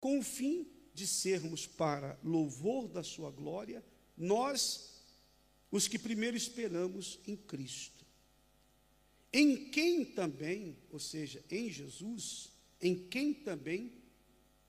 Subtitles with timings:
[0.00, 3.84] com o fim de sermos para louvor da sua glória,
[4.16, 5.02] nós,
[5.70, 8.04] os que primeiro esperamos em Cristo.
[9.32, 12.50] Em quem também, ou seja, em Jesus,
[12.80, 13.92] em quem também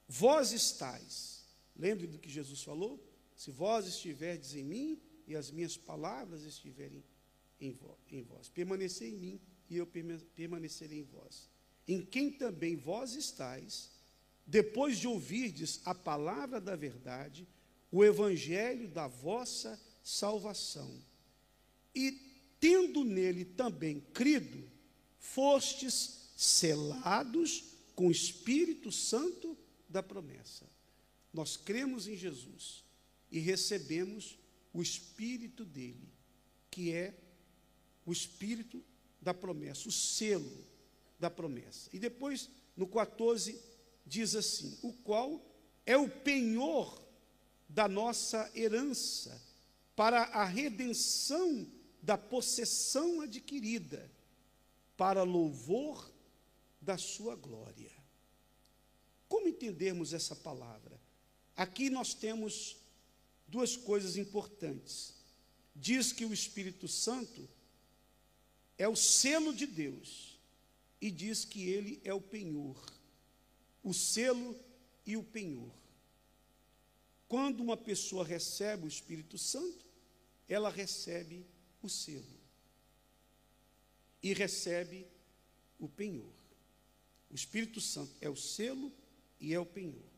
[0.06, 1.44] vós estáis.
[1.76, 3.02] Lembre do que Jesus falou?
[3.34, 7.02] Se vós estiverdes em mim e as minhas palavras estiverem
[7.60, 7.72] em
[8.22, 11.48] vós, permanecer em mim e eu permanecerei em vós.
[11.88, 13.90] Em quem também vós estáis,
[14.46, 17.46] depois de ouvirdes a palavra da verdade,
[17.90, 21.02] o evangelho da vossa salvação,
[21.94, 22.12] e
[22.58, 24.70] tendo nele também crido,
[25.18, 27.64] fostes selados
[27.94, 29.56] com o Espírito Santo
[29.88, 30.66] da promessa.
[31.32, 32.84] Nós cremos em Jesus
[33.30, 34.38] e recebemos
[34.72, 36.08] o Espírito dele,
[36.70, 37.14] que é
[38.04, 38.82] o Espírito
[39.20, 40.66] da promessa, o selo
[41.18, 41.88] da promessa.
[41.92, 43.58] E depois, no 14,
[44.06, 45.40] diz assim: o qual
[45.86, 47.02] é o penhor
[47.68, 49.40] da nossa herança
[49.96, 51.66] para a redenção
[52.02, 54.10] da possessão adquirida,
[54.96, 56.12] para louvor
[56.80, 57.92] da sua glória.
[59.28, 61.00] Como entendermos essa palavra?
[61.56, 62.76] Aqui nós temos
[63.46, 65.14] duas coisas importantes.
[65.74, 67.48] Diz que o Espírito Santo
[68.76, 70.38] é o selo de Deus
[71.00, 72.84] e diz que ele é o penhor
[73.82, 74.58] o selo
[75.04, 75.72] e o penhor.
[77.28, 79.84] Quando uma pessoa recebe o Espírito Santo,
[80.48, 81.46] ela recebe
[81.82, 82.42] o selo
[84.22, 85.06] e recebe
[85.78, 86.32] o penhor.
[87.30, 88.92] O Espírito Santo é o selo
[89.40, 90.12] e é o penhor.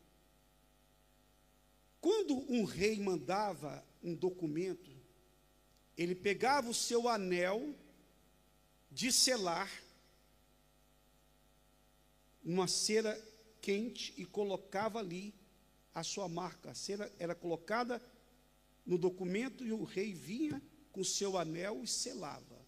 [1.99, 4.91] Quando um rei mandava um documento,
[5.97, 7.73] ele pegava o seu anel
[8.91, 9.71] de selar,
[12.43, 13.19] uma cera
[13.65, 15.33] quente e colocava ali
[15.91, 16.69] a sua marca.
[16.69, 17.99] A cera era colocada
[18.85, 22.63] no documento e o rei vinha com seu anel e selava.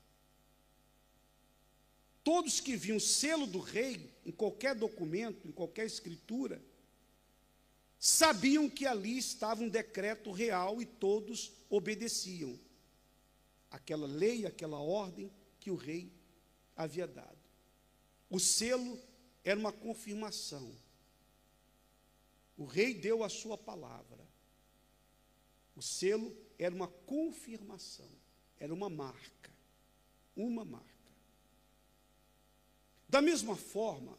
[2.23, 6.59] Todos que viam o selo do rei em qualquer documento, em qualquer escritura,
[7.99, 12.59] sabiam que ali estava um decreto real e todos obedeciam
[13.69, 16.11] aquela lei, aquela ordem que o rei
[16.75, 17.37] havia dado.
[18.31, 18.99] O selo
[19.43, 20.75] era uma confirmação
[22.57, 24.27] o rei deu a sua palavra.
[25.75, 28.09] O selo era uma confirmação,
[28.59, 29.51] era uma marca.
[30.35, 30.87] Uma marca.
[33.07, 34.17] Da mesma forma,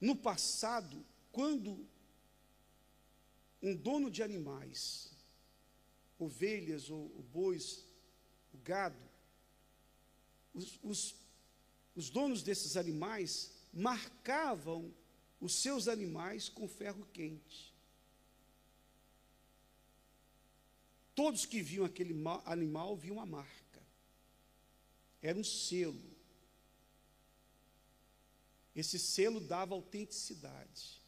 [0.00, 1.86] no passado, quando
[3.60, 5.10] um dono de animais,
[6.18, 7.84] ovelhas ou, bois,
[8.54, 8.98] o gado,
[10.54, 11.14] os, os,
[11.94, 14.94] os donos desses animais marcavam
[15.40, 17.74] os seus animais com ferro quente.
[21.14, 22.14] Todos que viam aquele
[22.44, 23.82] animal viam a marca.
[25.22, 26.16] Era um selo.
[28.74, 31.00] Esse selo dava autenticidade,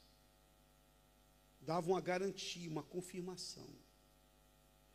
[1.60, 3.68] dava uma garantia, uma confirmação.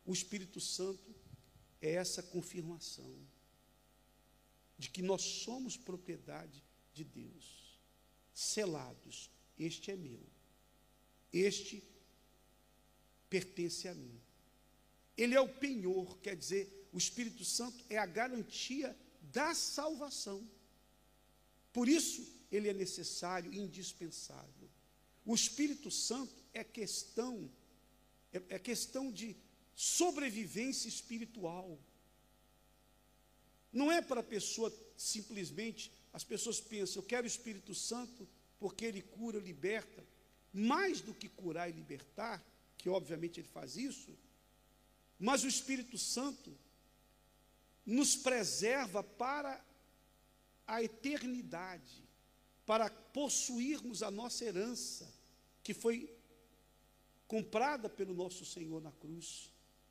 [0.04, 1.14] O Espírito Santo
[1.80, 3.16] é essa confirmação
[4.76, 7.73] de que nós somos propriedade de Deus
[8.34, 10.20] selados: Este é meu,
[11.32, 11.82] este
[13.30, 14.20] pertence a mim.
[15.16, 18.96] Ele é o penhor, quer dizer, o Espírito Santo é a garantia
[19.32, 20.48] da salvação.
[21.72, 24.68] Por isso, ele é necessário indispensável.
[25.24, 27.50] O Espírito Santo é questão,
[28.32, 29.36] é, é questão de
[29.74, 31.78] sobrevivência espiritual.
[33.72, 38.28] Não é para a pessoa simplesmente as pessoas pensam, eu quero o Espírito Santo
[38.60, 40.06] porque ele cura, liberta.
[40.52, 42.40] Mais do que curar e libertar,
[42.78, 44.16] que obviamente ele faz isso,
[45.18, 46.56] mas o Espírito Santo
[47.84, 49.62] nos preserva para
[50.64, 52.04] a eternidade,
[52.64, 55.12] para possuirmos a nossa herança,
[55.64, 56.16] que foi
[57.26, 59.50] comprada pelo nosso Senhor na cruz.